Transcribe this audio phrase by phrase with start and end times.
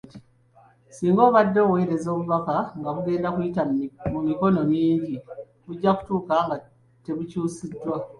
[0.95, 3.61] Singa obadde oweereza bubaka nga bugenda kuyita
[4.13, 5.15] mu mikono mingi
[5.65, 6.57] bujja kutuuka nga
[7.03, 7.95] tebukyusiddwa.